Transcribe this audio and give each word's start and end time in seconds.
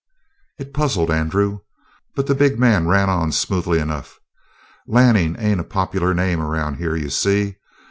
It 0.57 0.73
puzzled 0.73 1.11
Andrew, 1.11 1.59
but 2.15 2.25
the 2.25 2.33
big 2.33 2.57
man 2.57 2.87
ran 2.87 3.07
on 3.07 3.31
smoothly 3.31 3.77
enough: 3.77 4.17
"Lanning 4.87 5.35
ain't 5.37 5.59
a 5.61 5.63
popular 5.63 6.11
name 6.15 6.41
around 6.41 6.77
here, 6.77 6.95
you 6.95 7.11
see? 7.11 7.57